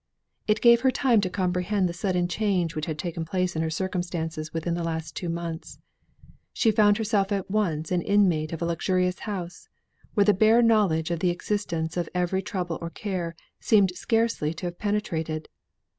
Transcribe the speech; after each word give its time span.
It 0.47 0.61
gave 0.61 0.81
her 0.81 0.89
time 0.89 1.21
to 1.21 1.29
comprehend 1.29 1.87
the 1.87 1.93
sudden 1.93 2.27
change 2.27 2.75
which 2.75 2.87
had 2.87 2.97
taken 2.97 3.23
place 3.23 3.55
in 3.55 3.61
her 3.61 3.69
circumstances 3.69 4.51
within 4.51 4.73
the 4.73 4.83
last 4.83 5.15
two 5.15 5.29
months. 5.29 5.77
She 6.53 6.71
found 6.71 6.97
herself 6.97 7.31
at 7.31 7.51
once 7.51 7.91
an 7.91 8.01
inmate 8.01 8.51
of 8.51 8.63
a 8.63 8.65
luxurious 8.65 9.19
house, 9.19 9.69
where 10.15 10.25
the 10.25 10.33
bare 10.33 10.63
knowledge 10.63 11.11
of 11.11 11.19
the 11.19 11.29
existence 11.29 11.97
of 11.97 12.09
every 12.15 12.41
trouble 12.41 12.79
or 12.81 12.89
care 12.89 13.35
seemed 13.59 13.91
scarcely 13.95 14.55
to 14.55 14.65
have 14.65 14.79
penetrated. 14.79 15.49